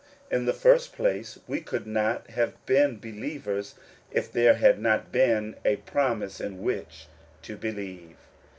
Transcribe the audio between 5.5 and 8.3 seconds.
a promise in which to believe.